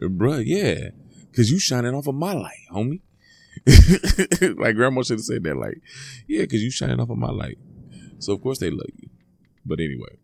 bruh, 0.00 0.42
yeah. 0.44 0.90
Cause 1.34 1.50
you 1.50 1.58
shining 1.58 1.94
off 1.94 2.06
of 2.06 2.14
my 2.14 2.32
light, 2.32 2.66
homie. 2.72 3.00
like 4.58 4.74
grandma 4.74 5.02
should 5.02 5.18
have 5.18 5.24
said 5.24 5.42
that, 5.44 5.56
like, 5.56 5.80
yeah, 6.26 6.44
cause 6.46 6.60
you 6.60 6.70
shining 6.70 7.00
off 7.00 7.10
of 7.10 7.18
my 7.18 7.30
light. 7.30 7.58
So 8.18 8.32
of 8.32 8.42
course 8.42 8.58
they 8.58 8.70
love 8.70 8.90
you. 8.96 9.08
But 9.64 9.80
anyway, 9.80 10.18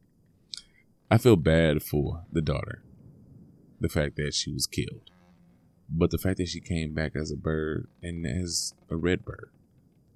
I 1.11 1.19
feel 1.19 1.37
bad 1.37 1.83
for 1.83 2.25
the 2.33 2.41
daughter. 2.43 2.83
The 3.81 3.89
fact 3.89 4.17
that 4.17 4.35
she 4.35 4.53
was 4.53 4.67
killed. 4.67 5.11
But 5.89 6.11
the 6.11 6.19
fact 6.19 6.39
that 6.39 6.49
she 6.49 6.61
came 6.61 6.95
back 6.95 7.15
as 7.15 7.31
a 7.31 7.37
bird 7.37 7.89
and 8.03 8.27
as 8.27 8.75
a 8.91 8.97
red 8.97 9.25
bird. 9.25 9.51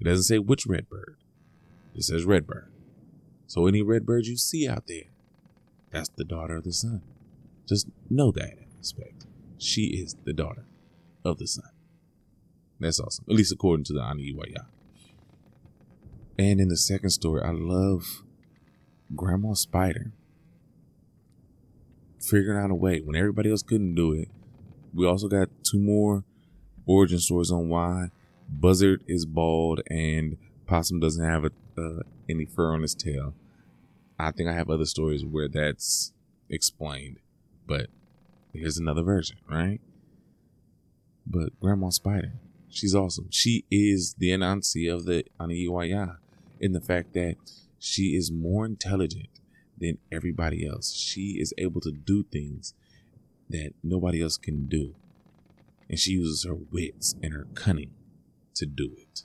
It 0.00 0.04
doesn't 0.04 0.24
say 0.24 0.38
which 0.38 0.66
red 0.66 0.88
bird. 0.88 1.16
It 1.94 2.04
says 2.04 2.24
red 2.24 2.46
bird. 2.46 2.70
So 3.46 3.66
any 3.66 3.82
red 3.82 4.06
bird 4.06 4.26
you 4.26 4.36
see 4.36 4.68
out 4.68 4.86
there, 4.86 5.10
that's 5.90 6.10
the 6.10 6.24
daughter 6.24 6.56
of 6.56 6.64
the 6.64 6.72
sun. 6.72 7.02
Just 7.68 7.88
know 8.08 8.30
that 8.32 8.58
aspect. 8.78 9.26
She 9.58 9.86
is 9.86 10.16
the 10.24 10.32
daughter 10.32 10.64
of 11.24 11.38
the 11.38 11.46
sun. 11.46 11.70
That's 12.80 13.00
awesome. 13.00 13.24
At 13.28 13.34
least 13.34 13.52
according 13.52 13.84
to 13.84 13.92
the 13.92 14.02
Ani 14.02 14.32
Iwaya. 14.32 14.66
And 16.38 16.60
in 16.60 16.68
the 16.68 16.76
second 16.76 17.10
story, 17.10 17.42
I 17.42 17.50
love 17.50 18.22
Grandma 19.16 19.54
Spider 19.54 20.12
figuring 22.20 22.62
out 22.62 22.70
a 22.70 22.74
way 22.74 23.00
when 23.00 23.16
everybody 23.16 23.50
else 23.50 23.62
couldn't 23.62 23.94
do 23.94 24.12
it. 24.12 24.28
We 24.94 25.06
also 25.06 25.28
got 25.28 25.48
two 25.62 25.78
more 25.78 26.24
origin 26.86 27.18
stories 27.18 27.50
on 27.50 27.68
why 27.68 28.10
Buzzard 28.48 29.02
is 29.06 29.26
bald 29.26 29.80
and 29.90 30.36
Possum 30.66 31.00
doesn't 31.00 31.24
have 31.24 31.44
a, 31.44 31.50
uh, 31.80 32.02
any 32.28 32.44
fur 32.44 32.72
on 32.72 32.82
his 32.82 32.94
tail. 32.94 33.34
I 34.18 34.32
think 34.32 34.48
I 34.48 34.54
have 34.54 34.70
other 34.70 34.84
stories 34.84 35.24
where 35.24 35.48
that's 35.48 36.12
explained, 36.48 37.18
but 37.66 37.88
here's 38.52 38.78
another 38.78 39.02
version, 39.02 39.38
right? 39.48 39.80
But 41.26 41.58
Grandma 41.60 41.90
Spider, 41.90 42.32
she's 42.68 42.94
awesome. 42.94 43.28
She 43.30 43.64
is 43.70 44.14
the 44.18 44.30
Anansi 44.30 44.92
of 44.92 45.04
the 45.04 45.24
Aniwaya 45.38 46.16
in 46.60 46.72
the 46.72 46.80
fact 46.80 47.12
that 47.14 47.36
she 47.78 48.16
is 48.16 48.32
more 48.32 48.66
intelligent 48.66 49.28
than 49.78 49.98
everybody 50.10 50.66
else. 50.66 50.92
She 50.92 51.38
is 51.40 51.54
able 51.58 51.80
to 51.82 51.92
do 51.92 52.24
things 52.24 52.74
that 53.50 53.72
nobody 53.82 54.22
else 54.22 54.36
can 54.36 54.66
do. 54.66 54.94
And 55.88 55.98
she 55.98 56.12
uses 56.12 56.44
her 56.44 56.54
wits 56.54 57.14
and 57.22 57.32
her 57.32 57.46
cunning 57.54 57.92
to 58.54 58.66
do 58.66 58.94
it. 58.98 59.22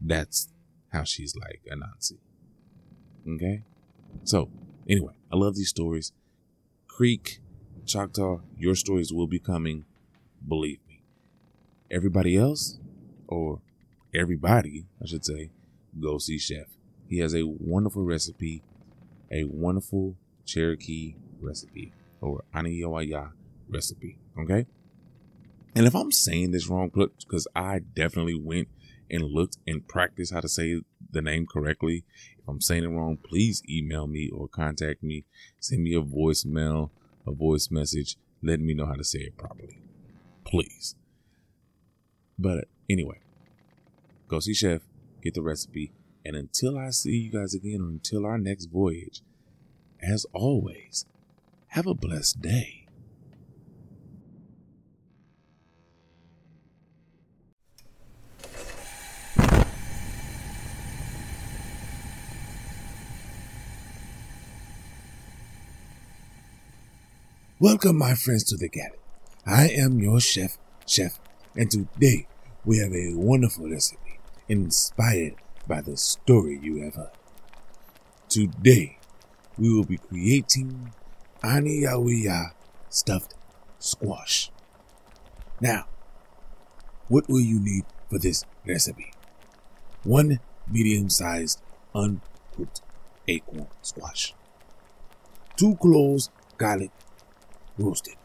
That's 0.00 0.48
how 0.92 1.04
she's 1.04 1.34
like 1.34 1.60
a 1.70 1.74
Anansi. 1.74 2.18
Okay? 3.28 3.62
So, 4.22 4.50
anyway, 4.88 5.14
I 5.32 5.36
love 5.36 5.56
these 5.56 5.70
stories. 5.70 6.12
Creek, 6.86 7.40
Choctaw, 7.86 8.40
your 8.56 8.74
stories 8.74 9.12
will 9.12 9.26
be 9.26 9.38
coming. 9.40 9.84
Believe 10.46 10.78
me. 10.88 11.02
Everybody 11.90 12.36
else, 12.36 12.78
or 13.26 13.60
everybody, 14.14 14.86
I 15.02 15.06
should 15.06 15.24
say, 15.24 15.50
go 16.00 16.18
see 16.18 16.38
Chef. 16.38 16.66
He 17.08 17.18
has 17.18 17.34
a 17.34 17.42
wonderful 17.44 18.04
recipe, 18.04 18.62
a 19.30 19.44
wonderful 19.44 20.16
Cherokee 20.44 21.16
recipe, 21.40 21.92
or 22.24 22.42
Aniyoaya 22.54 23.32
recipe. 23.68 24.18
Okay? 24.38 24.66
And 25.74 25.86
if 25.86 25.94
I'm 25.94 26.12
saying 26.12 26.52
this 26.52 26.68
wrong, 26.68 26.90
because 26.94 27.48
I 27.54 27.80
definitely 27.80 28.40
went 28.40 28.68
and 29.10 29.24
looked 29.24 29.58
and 29.66 29.86
practiced 29.86 30.32
how 30.32 30.40
to 30.40 30.48
say 30.48 30.80
the 31.10 31.22
name 31.22 31.46
correctly. 31.46 32.04
If 32.38 32.48
I'm 32.48 32.60
saying 32.60 32.84
it 32.84 32.88
wrong, 32.88 33.16
please 33.16 33.62
email 33.68 34.06
me 34.06 34.30
or 34.30 34.48
contact 34.48 35.02
me. 35.02 35.24
Send 35.60 35.82
me 35.82 35.94
a 35.94 36.02
voicemail, 36.02 36.90
a 37.26 37.32
voice 37.32 37.70
message, 37.70 38.16
letting 38.42 38.66
me 38.66 38.74
know 38.74 38.86
how 38.86 38.94
to 38.94 39.04
say 39.04 39.20
it 39.20 39.36
properly. 39.36 39.80
Please. 40.44 40.94
But 42.38 42.64
anyway, 42.90 43.20
go 44.28 44.40
see 44.40 44.54
Chef, 44.54 44.82
get 45.22 45.34
the 45.34 45.42
recipe, 45.42 45.92
and 46.24 46.36
until 46.36 46.78
I 46.78 46.90
see 46.90 47.16
you 47.16 47.30
guys 47.30 47.54
again 47.54 47.80
or 47.80 47.88
until 47.88 48.26
our 48.26 48.38
next 48.38 48.66
voyage, 48.66 49.22
as 50.02 50.26
always, 50.32 51.06
have 51.74 51.88
a 51.88 51.94
blessed 51.94 52.40
day. 52.40 52.86
Welcome, 67.58 67.98
my 67.98 68.14
friends, 68.14 68.44
to 68.44 68.56
the 68.56 68.68
galley. 68.68 68.90
I 69.44 69.68
am 69.70 69.98
your 69.98 70.20
chef, 70.20 70.56
Chef, 70.86 71.18
and 71.56 71.68
today 71.68 72.28
we 72.64 72.78
have 72.78 72.92
a 72.92 73.14
wonderful 73.16 73.68
recipe 73.68 74.20
inspired 74.48 75.34
by 75.66 75.80
the 75.80 75.96
story 75.96 76.56
you 76.62 76.84
have 76.84 76.94
heard. 76.94 77.10
Today 78.28 78.98
we 79.58 79.74
will 79.74 79.84
be 79.84 79.98
creating 79.98 80.92
Aniyawiya 81.44 82.52
stuffed 82.88 83.34
squash. 83.78 84.50
Now, 85.60 85.84
what 87.08 87.28
will 87.28 87.42
you 87.42 87.60
need 87.60 87.84
for 88.08 88.18
this 88.18 88.46
recipe? 88.66 89.12
One 90.04 90.40
medium 90.66 91.10
sized 91.10 91.60
uncooked 91.94 92.80
acorn 93.28 93.66
squash, 93.82 94.34
two 95.54 95.76
cloves 95.76 96.30
garlic 96.56 96.90
roasted, 97.76 98.16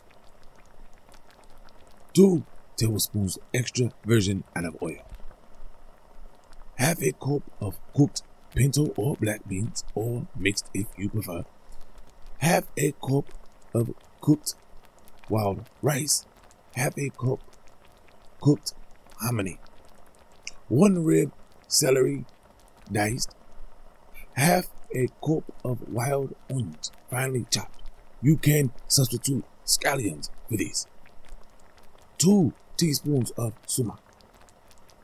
two 2.14 2.46
tablespoons 2.78 3.38
extra 3.54 3.92
virgin 4.06 4.46
olive 4.56 4.78
oil, 4.82 5.06
half 6.76 7.02
a 7.02 7.12
cup 7.12 7.44
of 7.60 7.78
cooked 7.94 8.22
pinto 8.56 8.94
or 8.96 9.18
black 9.18 9.46
beans, 9.46 9.84
or 9.94 10.26
mixed 10.38 10.70
if 10.74 10.88
you 10.98 11.10
prefer, 11.10 11.44
half 12.40 12.64
a 12.78 12.94
cup 13.06 13.26
of 13.74 13.94
cooked 14.22 14.56
wild 15.30 15.70
rice, 15.82 16.26
half 16.76 16.98
a 16.98 17.10
cup 17.10 17.40
cooked 18.42 18.74
hominy, 19.22 19.60
one 20.70 21.04
rib 21.04 21.32
celery 21.68 22.26
diced, 22.92 23.36
half 24.34 24.70
a 24.96 25.08
cup 25.26 25.44
of 25.64 25.88
wild 25.90 26.34
onions 26.50 26.92
finely 27.10 27.46
chopped. 27.52 27.84
You 28.22 28.38
can 28.38 28.72
substitute 28.88 29.44
scallions 29.66 30.30
for 30.50 30.58
these. 30.58 30.88
Two 32.18 32.54
teaspoons 32.78 33.32
of 33.32 33.54
sumac, 33.66 34.00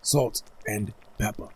salt 0.02 0.42
and 0.66 0.94
pepper, 1.20 1.50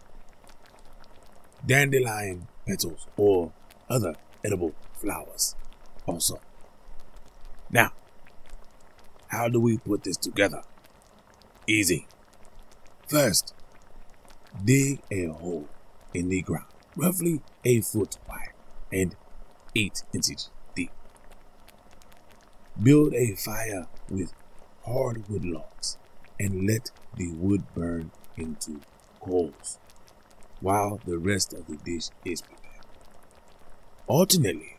dandelion 1.66 2.48
petals 2.68 3.08
or 3.18 3.52
other 3.90 4.16
edible 4.44 4.74
flowers 4.94 5.56
also. 6.10 6.40
Now, 7.70 7.92
how 9.28 9.48
do 9.48 9.60
we 9.60 9.78
put 9.78 10.04
this 10.04 10.18
together? 10.18 10.64
Easy. 11.68 12.08
First, 13.08 13.54
dig 14.66 15.02
a 15.12 15.28
hole 15.28 15.68
in 16.14 16.30
the 16.30 16.42
ground, 16.42 16.66
roughly 16.96 17.42
a 17.64 17.82
foot 17.82 18.18
wide 18.28 18.54
and 18.92 19.16
eight 19.76 20.04
inches 20.14 20.50
deep. 20.76 20.92
Build 22.82 23.14
a 23.14 23.36
fire 23.36 23.88
with 24.10 24.34
hardwood 24.86 25.46
logs 25.46 25.98
and 26.40 26.66
let 26.66 26.90
the 27.16 27.32
wood 27.34 27.64
burn 27.76 28.12
into 28.36 28.80
coals 29.20 29.78
while 30.62 31.00
the 31.06 31.20
rest 31.20 31.54
of 31.54 31.68
the 31.68 31.78
dish 31.78 32.10
is 32.26 32.42
prepared. 32.42 32.86
Alternately, 34.08 34.79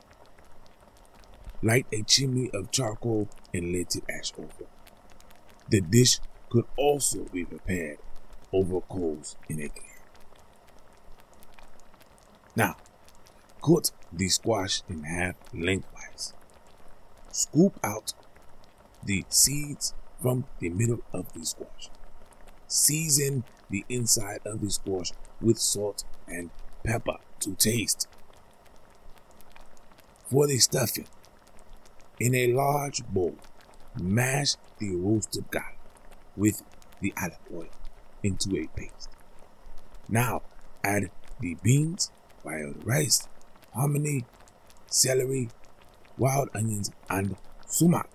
light 1.62 1.86
a 1.92 2.02
chimney 2.02 2.50
of 2.54 2.70
charcoal 2.70 3.28
and 3.52 3.72
let 3.72 3.94
it 3.96 4.04
ash 4.08 4.32
over. 4.38 4.66
The 5.68 5.80
dish 5.80 6.18
could 6.48 6.64
also 6.76 7.24
be 7.32 7.44
prepared 7.44 7.98
over 8.52 8.80
coals 8.80 9.36
in 9.48 9.60
a 9.60 9.68
can. 9.68 9.84
Now, 12.56 12.76
cut 13.64 13.92
the 14.12 14.28
squash 14.28 14.82
in 14.88 15.04
half 15.04 15.36
lengthwise. 15.54 16.34
Scoop 17.30 17.78
out 17.84 18.12
the 19.04 19.24
seeds 19.28 19.94
from 20.20 20.44
the 20.58 20.68
middle 20.68 21.00
of 21.12 21.32
the 21.32 21.44
squash. 21.44 21.90
Season 22.66 23.44
the 23.70 23.84
inside 23.88 24.40
of 24.44 24.60
the 24.60 24.70
squash 24.70 25.12
with 25.40 25.58
salt 25.58 26.04
and 26.26 26.50
pepper 26.84 27.18
to 27.40 27.54
taste. 27.54 28.08
For 30.26 30.46
the 30.46 30.58
stuffing, 30.58 31.06
in 32.20 32.34
a 32.34 32.52
large 32.52 33.04
bowl, 33.06 33.34
mash 34.00 34.54
the 34.78 34.94
roasted 34.94 35.50
garlic 35.50 35.78
with 36.36 36.62
the 37.00 37.12
olive 37.20 37.38
oil 37.52 37.70
into 38.22 38.56
a 38.56 38.66
paste. 38.78 39.08
Now 40.08 40.42
add 40.84 41.10
the 41.40 41.56
beans, 41.62 42.12
wild 42.44 42.86
rice, 42.86 43.26
hominy, 43.72 44.26
celery, 44.86 45.48
wild 46.18 46.50
onions, 46.54 46.90
and 47.08 47.36
sumac. 47.66 48.10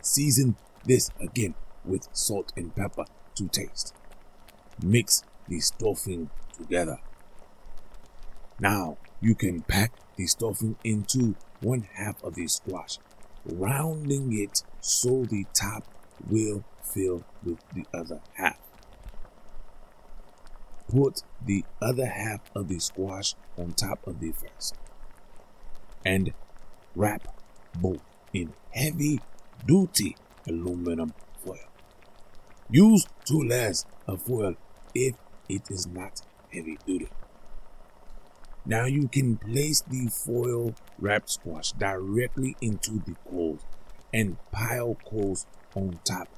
Season 0.00 0.56
this 0.84 1.10
again 1.20 1.54
with 1.84 2.08
salt 2.12 2.52
and 2.56 2.74
pepper 2.74 3.04
to 3.34 3.48
taste. 3.48 3.94
Mix 4.82 5.22
the 5.48 5.60
stuffing 5.60 6.30
together. 6.56 6.98
Now 8.60 8.98
you 9.20 9.34
can 9.34 9.62
pack 9.62 9.92
the 10.22 10.28
stuffing 10.28 10.76
into 10.84 11.34
one 11.60 11.88
half 11.94 12.22
of 12.22 12.36
the 12.36 12.46
squash, 12.46 12.98
rounding 13.44 14.32
it 14.32 14.62
so 14.80 15.24
the 15.24 15.44
top 15.52 15.82
will 16.30 16.62
fill 16.80 17.24
with 17.44 17.58
the 17.74 17.84
other 17.92 18.20
half. 18.34 18.56
Put 20.88 21.22
the 21.44 21.64
other 21.80 22.06
half 22.06 22.40
of 22.54 22.68
the 22.68 22.78
squash 22.78 23.34
on 23.58 23.72
top 23.72 24.06
of 24.06 24.20
the 24.20 24.30
first 24.30 24.76
and 26.04 26.32
wrap 26.94 27.26
both 27.74 28.02
in 28.32 28.52
heavy 28.70 29.20
duty 29.66 30.16
aluminum 30.46 31.14
foil. 31.44 31.68
Use 32.70 33.06
two 33.24 33.42
layers 33.42 33.86
of 34.06 34.22
foil 34.22 34.54
if 34.94 35.16
it 35.48 35.68
is 35.68 35.88
not 35.88 36.22
heavy 36.52 36.78
duty. 36.86 37.08
Now 38.64 38.84
you 38.84 39.08
can 39.08 39.38
place 39.38 39.80
the 39.80 40.06
foil 40.06 40.74
wrapped 40.98 41.30
squash 41.30 41.72
directly 41.72 42.56
into 42.60 43.02
the 43.04 43.16
coals 43.28 43.60
and 44.14 44.36
pile 44.52 44.96
coals 45.04 45.46
on 45.74 45.98
top 46.04 46.28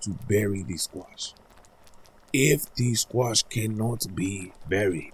to 0.00 0.10
bury 0.26 0.62
the 0.62 0.78
squash. 0.78 1.34
If 2.32 2.74
the 2.74 2.94
squash 2.94 3.42
cannot 3.42 4.14
be 4.14 4.52
buried 4.68 5.12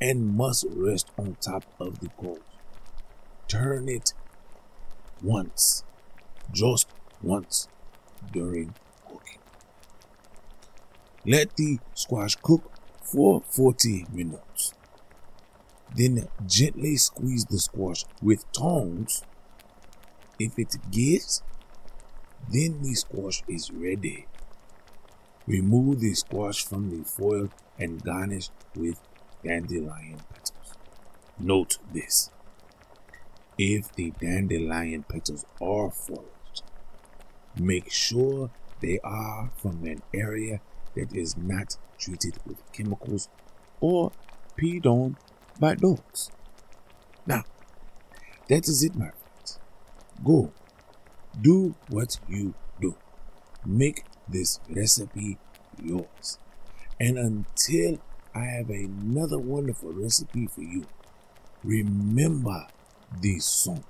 and 0.00 0.36
must 0.36 0.64
rest 0.70 1.10
on 1.18 1.36
top 1.40 1.64
of 1.78 2.00
the 2.00 2.08
coals, 2.08 2.40
turn 3.46 3.88
it 3.88 4.14
once, 5.22 5.84
just 6.50 6.88
once 7.22 7.68
during 8.32 8.74
cooking. 9.06 9.38
Let 11.26 11.56
the 11.56 11.78
squash 11.94 12.36
cook 12.36 12.70
for 13.02 13.42
40 13.50 14.06
minutes. 14.12 14.45
Then 15.96 16.28
gently 16.46 16.96
squeeze 16.96 17.46
the 17.46 17.58
squash 17.58 18.04
with 18.22 18.50
tongs. 18.52 19.24
If 20.38 20.58
it 20.58 20.76
gives, 20.90 21.42
then 22.52 22.82
the 22.82 22.94
squash 22.94 23.42
is 23.48 23.70
ready. 23.70 24.26
Remove 25.46 26.00
the 26.00 26.12
squash 26.14 26.66
from 26.66 26.90
the 26.90 27.04
foil 27.04 27.48
and 27.78 28.02
garnish 28.02 28.50
with 28.74 29.00
dandelion 29.42 30.20
petals. 30.28 30.74
Note 31.38 31.78
this. 31.94 32.30
If 33.56 33.92
the 33.92 34.12
dandelion 34.20 35.04
petals 35.04 35.46
are 35.62 35.90
foraged, 35.90 36.62
make 37.58 37.90
sure 37.90 38.50
they 38.80 38.98
are 39.02 39.50
from 39.56 39.84
an 39.84 40.02
area 40.12 40.60
that 40.94 41.14
is 41.14 41.38
not 41.38 41.78
treated 41.98 42.38
with 42.44 42.60
chemicals 42.72 43.30
or 43.80 44.12
peed 44.58 44.84
on 44.84 45.16
by 45.58 45.74
dogs. 45.74 46.30
Now, 47.26 47.44
that 48.48 48.68
is 48.68 48.82
it, 48.82 48.94
my 48.94 49.10
friends. 49.10 49.58
Go. 50.24 50.52
Do 51.40 51.74
what 51.88 52.18
you 52.28 52.54
do. 52.80 52.96
Make 53.64 54.04
this 54.28 54.60
recipe 54.68 55.38
yours. 55.82 56.38
And 56.98 57.18
until 57.18 57.98
I 58.34 58.44
have 58.44 58.70
another 58.70 59.38
wonderful 59.38 59.92
recipe 59.92 60.46
for 60.46 60.62
you, 60.62 60.86
remember 61.64 62.66
this 63.20 63.44
song 63.44 63.84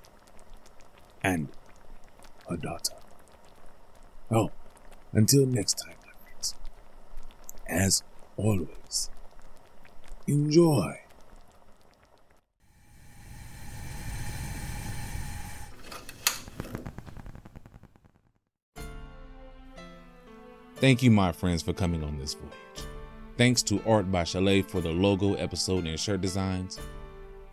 and 1.22 1.48
her 2.48 2.56
daughter. 2.56 2.94
Oh, 4.30 4.50
until 5.12 5.46
next 5.46 5.74
time, 5.74 5.94
my 6.04 6.12
friends, 6.22 6.54
as 7.68 8.02
always, 8.36 9.10
enjoy. 10.26 11.05
Thank 20.76 21.02
you, 21.02 21.10
my 21.10 21.32
friends, 21.32 21.62
for 21.62 21.72
coming 21.72 22.04
on 22.04 22.18
this 22.18 22.34
voyage. 22.34 22.86
Thanks 23.38 23.62
to 23.64 23.82
Art 23.86 24.12
by 24.12 24.22
Shalaye 24.22 24.68
for 24.68 24.82
the 24.82 24.90
logo, 24.90 25.34
episode, 25.34 25.86
and 25.86 25.98
shirt 25.98 26.20
designs. 26.20 26.78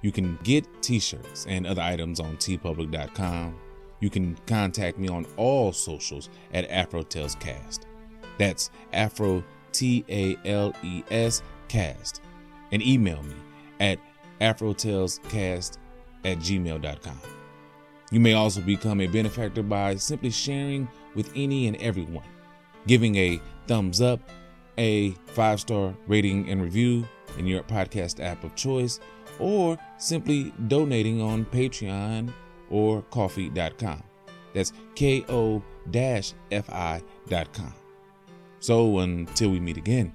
You 0.02 0.12
can 0.12 0.38
get 0.44 0.68
t 0.82 1.00
shirts 1.00 1.46
and 1.48 1.66
other 1.66 1.82
items 1.82 2.20
on 2.20 2.36
teepublic.com. 2.36 3.56
You 4.02 4.10
can 4.10 4.38
contact 4.46 4.98
me 4.98 5.08
on 5.08 5.26
all 5.38 5.72
socials 5.72 6.30
at 6.54 6.70
AfroTalesCast. 6.70 7.82
That's 8.38 8.70
Afro 8.92 9.42
T 9.72 10.04
A 10.10 10.36
L 10.46 10.74
E 10.84 11.04
S 11.10 11.42
Cast. 11.70 12.22
And 12.74 12.82
email 12.82 13.24
me 13.24 13.36
at 13.80 14.00
AfroTalesCast 14.42 15.78
at 16.26 16.40
gmail.com. 16.40 17.20
You 18.12 18.20
may 18.20 18.34
also 18.34 18.60
become 18.60 19.00
a 19.00 19.08
benefactor 19.08 19.64
by 19.64 19.96
simply 19.96 20.30
sharing 20.30 20.90
with 21.16 21.32
any 21.36 21.68
and 21.68 21.78
everyone 21.78 22.24
giving 22.88 23.16
a 23.16 23.42
thumbs 23.68 24.02
up, 24.02 24.20
a 24.78 25.12
five 25.28 25.60
star 25.60 25.96
rating 26.08 26.50
and 26.50 26.62
review 26.62 27.08
in 27.38 27.48
your 27.48 27.64
podcast 27.64 28.24
app 28.24 28.44
of 28.44 28.56
choice, 28.56 29.00
or 29.40 29.78
simply 29.98 30.54
donating 30.68 31.22
on 31.22 31.46
Patreon 31.46 32.32
or 32.70 33.02
coffee.com. 33.04 34.04
That's 34.54 34.72
ko 34.98 35.64
fi.com. 36.50 37.74
So 38.60 39.00
until 39.00 39.50
we 39.50 39.60
meet 39.60 39.78
again, 39.78 40.14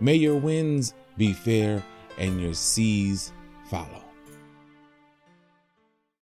may 0.00 0.14
your 0.16 0.36
winds 0.36 0.94
be 1.16 1.32
fair 1.32 1.82
and 2.18 2.40
your 2.40 2.54
seas 2.54 3.32
follow. 3.70 4.01